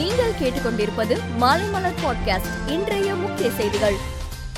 நீங்கள் 0.00 0.32
கேட்டுக்கொண்டிருப்பது 0.32 1.18
மாலைமலர் 1.40 1.94
பாட்காஸ்ட் 2.04 2.68
இன்றைய 2.68 3.14
முக்கிய 3.14 3.50
செய்திகள். 3.50 3.94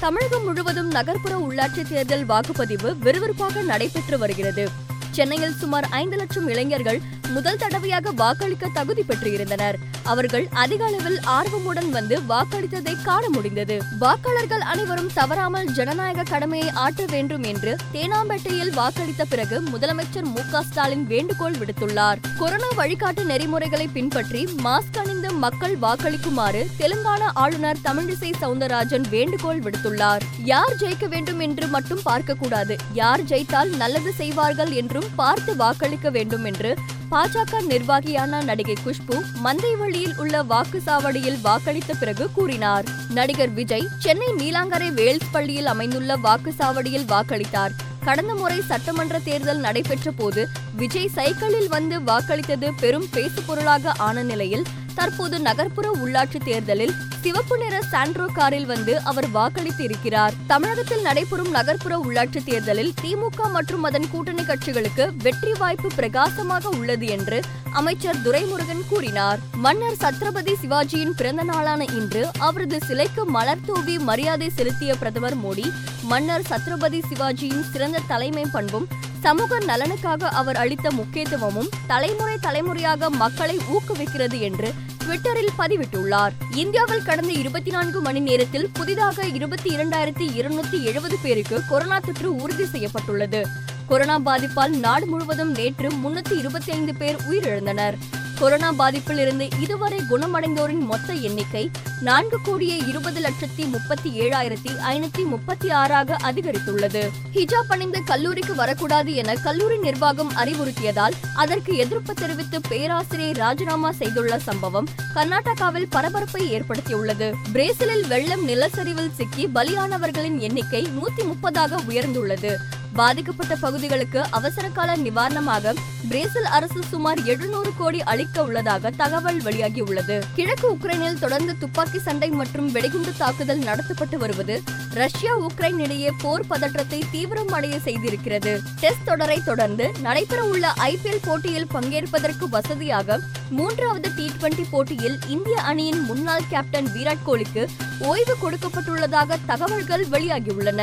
தமிழகம் 0.00 0.44
முழுவதும் 0.44 0.90
நகர்ப்புற 0.90 1.36
உள்ளாட்சி 1.38 1.88
தேர்தல் 1.88 2.26
வாக்குப்பதிவு 2.26 2.96
விறுவிறுப்பாக 3.02 3.62
நடைபெற்று 3.62 4.18
வருகிறது. 4.18 4.68
சென்னையில் 5.10 5.52
சுமார் 5.52 5.86
ஐந்து 5.90 6.16
லட்சம் 6.16 6.48
இளைஞர்கள் 6.48 7.00
முதல் 7.32 7.56
தடவையாக 7.56 8.10
வாக்களிக்க 8.10 8.68
தகுதி 8.68 9.02
பெற்றிருந்தனர். 9.02 9.76
அவர்கள் 10.02 10.46
அதிக 10.52 10.84
அளவில் 10.84 11.18
ஆர்வமுடன் 11.26 11.90
வந்து 11.90 12.20
வாக்களித்ததை 12.22 12.94
காண 13.02 13.28
முடிந்தது. 13.28 13.76
வாக்காளர்கள் 14.00 14.64
அனைவரும் 14.72 15.10
தவறாமல் 15.14 15.68
ஜனநாயக 15.72 16.22
கடமையை 16.22 16.70
ஆற்ற 16.84 17.04
வேண்டும் 17.10 17.42
என்று 17.42 17.76
தேனாம்பேட்டையில் 17.92 18.72
வாக்களித்த 18.72 19.24
பிறகு 19.24 19.60
முதலமைச்சர் 19.60 20.28
மு 20.34 20.42
க 20.50 20.62
ஸ்டாலின் 20.62 21.06
வேண்டுகோள் 21.06 21.58
விடுத்துள்ளார். 21.58 22.20
கொரோனா 22.38 22.70
வழிகாட்டு 22.76 23.24
நெறிமுறைகளை 23.24 23.88
பின்பற்றி 23.88 24.48
மாஸ்க் 24.64 24.98
அணிந்து 24.98 25.32
மக்கள் 25.32 25.76
வாக்களிக்குமாறு 25.78 26.64
தெலுங்கானா 26.78 27.30
ஆளுநர் 27.34 27.82
தமிழிசை 27.84 28.32
சவுந்தரராஜன் 28.40 29.08
வேண்டுகோள் 29.08 29.60
விடுத்துள்ளார். 29.60 30.24
யார் 30.44 30.76
ஜெயிக்க 30.76 31.08
வேண்டும் 31.08 31.40
என்று 31.40 31.66
மட்டும் 31.66 32.02
பார்க்கக்கூடாது. 32.10 32.76
யார் 32.92 33.24
ஜெயித்தால் 33.24 33.76
நல்லது 33.76 34.12
செய்வார்கள் 34.12 34.72
என்றும் 34.72 35.08
பார்த்து 35.14 35.56
வாக்களிக்க 35.56 36.10
வேண்டும் 36.10 36.44
என்று 36.44 36.72
பாஜக 37.12 37.56
நிர்வாகியான 37.68 38.42
நடிகை 38.44 38.76
குஷ்பு 38.84 39.16
மந்தைவழியில் 39.44 40.16
உள்ள 40.16 40.42
வாக்குச்சாவடியில் 40.42 41.38
வாக்களித்த 41.44 41.92
பிறகு 41.98 42.32
கூறினார். 42.32 42.84
நடிகர் 43.08 43.50
விஜய் 43.50 43.88
சென்னை 43.98 44.28
நீலாங்கரை 44.28 44.88
வேல்ஸ் 44.92 45.30
பள்ளியில் 45.32 45.66
அமைந்துள்ள 45.66 46.16
வாக்குச்சாவடியில் 46.16 47.04
வாக்களித்தார். 47.08 47.70
கடந்த 48.04 48.34
முறை 48.34 48.60
சட்டமன்ற 48.60 49.18
தேர்தல் 49.18 49.58
நடைபெற்ற 49.58 50.10
போது 50.10 50.48
விஜய் 50.76 51.08
சைக்கிளில் 51.08 51.68
வந்து 51.68 52.00
வாக்களித்தது 52.00 52.70
பெரும் 52.80 53.08
பேசுபொருளாக 53.12 53.92
ஆன 53.96 54.22
நிலையில் 54.22 54.64
தற்போது 54.94 55.38
நகர்ப்புற 55.38 55.88
உள்ளாட்சி 56.02 56.38
தேர்தலில் 56.44 56.94
சிவப்பு 57.22 57.56
நிற 57.58 57.80
சாண்ட்ரோ 57.92 58.26
காரில் 58.32 58.66
வந்து 58.66 59.02
அவர் 59.02 59.30
வாக்களித்து 59.30 59.82
இருக்கிறார் 59.84 60.34
தமிழகத்தில் 60.46 61.02
நடைபெறும் 61.02 61.50
நகர்ப்புற 61.50 61.96
உள்ளாட்சி 61.98 62.40
தேர்தலில் 62.44 62.92
திமுக 63.02 63.50
மற்றும் 63.50 63.82
அதன் 63.82 64.08
கூட்டணி 64.10 64.42
கட்சிகளுக்கு 64.42 65.04
வெற்றி 65.22 65.52
வாய்ப்பு 65.52 65.90
பிரகாசமாக 65.96 66.68
உள்ளது 66.68 67.06
என்று 67.06 67.40
அமைச்சர் 67.72 68.22
துரைமுருகன் 68.24 68.84
கூறினார். 68.88 69.38
மன்னர் 69.56 70.00
சத்ரபதி 70.00 70.54
சிவாஜியின் 70.62 71.14
பிறந்த 71.16 71.42
நாளான 71.42 71.84
இன்று 71.84 72.24
அவரது 72.38 72.80
சிலைக்கு 72.88 73.24
மலர் 73.26 73.64
தூவி 73.66 73.98
மரியாதை 73.98 74.50
செலுத்திய 74.50 74.94
பிரதமர் 74.94 75.38
மோடி 75.44 75.66
மன்னர் 76.02 76.46
சத்ரபதி 76.50 77.00
சிவாஜியின் 77.10 77.64
சிறந்த 77.72 78.04
தலைமை 78.06 78.46
பண்பும் 78.52 78.88
சமூக 79.22 79.58
நலனுக்காக 79.58 80.28
அவர் 80.28 80.56
அளித்த 80.56 80.90
முக்கியத்துவமும் 80.90 81.68
தலைமுறை 81.86 82.36
தலைமுறையாக 82.40 83.10
மக்களை 83.10 83.56
ஊக்குவிக்கிறது 83.56 84.38
என்று 84.40 84.72
ட்விட்டரில் 85.04 85.54
பதிவிட்டுள்ளார். 85.58 86.32
இந்தியாவில் 86.54 87.02
கடந்த 87.02 87.32
இருபத்தி 87.32 87.70
நான்கு 87.70 88.00
மணி 88.00 88.20
நேரத்தில் 88.20 88.70
புதிதாக 88.72 89.26
இருபத்தி 89.26 89.76
இரண்டாயிரத்தி 89.76 90.26
இருநூத்தி 90.38 90.82
எழுபது 90.82 91.18
பேருக்கு 91.22 91.62
கொரோனா 91.68 91.98
தொற்று 91.98 92.36
உறுதி 92.36 92.64
செய்யப்பட்டுள்ளது. 92.64 93.46
கொரோனா 93.86 94.18
பாதிப்பால் 94.18 94.78
நாடு 94.78 95.06
முழுவதும் 95.06 95.50
நேற்று 95.50 95.88
முன்னூத்தி 95.88 96.38
இருபத்தி 96.38 96.72
ஐந்து 96.72 96.94
பேர் 96.94 97.16
உயிரிழந்தனர். 97.30 97.98
கொரோனா 98.42 98.72
பாதிப்பில் 98.72 99.18
இருந்து 99.18 99.48
இதுவரை 99.60 99.98
குணமடைந்தோரின் 100.10 100.78
மொத்த 100.78 101.12
எண்ணிக்கை 101.12 101.70
நான்கு 102.00 102.38
கோடியே 102.44 102.76
இருபது 102.86 103.20
லட்சத்தி 103.20 103.68
முப்பத்தி 103.68 104.20
ஏழாயிரத்தி 104.20 104.70
ஐநூத்தி 104.86 105.24
முப்பத்தி 105.24 105.70
ஆறாக 105.70 106.16
அதிகரித்துள்ளது. 106.22 107.08
ஹிஜாப் 107.34 107.68
அணிந்து 107.68 108.04
கல்லூரிக்கு 108.04 108.54
வரக்கூடாது 108.54 109.14
என 109.14 109.34
கல்லூரி 109.34 109.78
நிர்வாகம் 109.78 110.32
அறிவுறுத்தியதால் 110.32 111.12
அதற்கு 111.34 111.76
எதிர்ப்பு 111.76 112.14
தெரிவித்து 112.14 112.60
பேராசிரியர் 112.68 113.36
ராஜினாமா 113.36 113.92
செய்துள்ள 113.92 114.38
சம்பவம் 114.38 114.88
கர்நாடகாவில் 115.14 115.90
பரபரப்பை 115.90 116.60
ஏற்படுத்தியுள்ளது. 116.60 117.34
பிரேசிலில் 117.52 118.06
வெள்ளம் 118.06 118.48
நிலச்சரிவில் 118.48 119.14
சிக்கி 119.14 119.46
பலியானவர்களின் 119.54 120.38
எண்ணிக்கை 120.38 120.86
நூத்தி 120.86 121.22
முப்பதாக 121.22 121.78
உயர்ந்துள்ளது. 121.88 122.56
பாதிக்கப்பட்ட 122.92 123.56
பகுதிகளுக்கு 123.56 124.20
அவசர 124.30 124.68
கால 124.68 124.96
நிவாரணமாக 124.96 125.74
பிரேசில் 126.08 126.48
அரசு 126.56 126.80
சுமார் 126.90 127.24
எழுநூறு 127.24 127.70
கோடி 127.78 128.02
அளிக்க 128.02 128.42
உள்ளதாக 128.42 128.90
தகவல் 128.90 129.40
வெளியாகியுள்ளது. 129.42 130.16
கிழக்கு 130.34 130.66
உக்ரைனில் 130.74 131.18
தொடர்ந்து 131.18 131.58
துப்பாக்கி 131.58 131.98
சண்டை 131.98 132.28
மற்றும் 132.30 132.70
வெடிகுண்டு 132.72 133.12
தாக்குதல் 133.16 133.62
நடத்தப்பட்டு 133.62 134.16
வருவது 134.16 134.62
ரஷ்யா 134.94 135.38
உக்ரைன் 135.38 135.78
இடையே 135.78 136.10
போர் 136.22 136.46
பதற்றத்தை 136.46 137.04
தீவிரம் 137.10 137.48
அடைய 137.48 137.76
செய்திருக்கிறது. 137.84 138.52
டெஸ்ட் 138.80 139.04
தொடரை 139.04 139.38
தொடர்ந்து 139.44 139.92
நடைபெற 140.00 140.42
உள்ள 140.44 140.72
ஐபிஎல் 140.78 141.24
போட்டியில் 141.24 141.66
பங்கேற்பதற்கு 141.66 142.48
வசதியாக 142.48 143.18
மூன்றாவது 143.50 144.14
டி 144.14 144.30
டுவெண்டி 144.40 144.66
போட்டியில் 144.70 145.18
இந்திய 145.28 145.60
அணியின் 145.60 146.00
முன்னாள் 146.00 146.48
கேப்டன் 146.48 146.90
விராட் 146.96 147.24
கோலிக்கு 147.24 147.64
ஓய்வு 148.10 148.36
கொடுக்கப்பட்டுள்ளதாக 148.42 149.38
தகவல்கள் 149.46 150.06
வெளியாகியுள்ளன. 150.08 150.82